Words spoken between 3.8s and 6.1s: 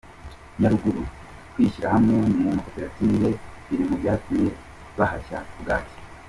mu byatumye bahashya bwaki.